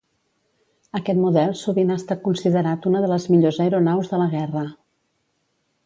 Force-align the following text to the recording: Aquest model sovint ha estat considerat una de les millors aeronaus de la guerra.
Aquest 0.99 1.19
model 1.25 1.53
sovint 1.59 1.93
ha 1.95 1.99
estat 2.01 2.25
considerat 2.29 2.89
una 2.93 3.05
de 3.05 3.13
les 3.13 3.31
millors 3.35 3.63
aeronaus 3.67 4.13
de 4.15 4.23
la 4.25 4.31
guerra. 4.37 4.69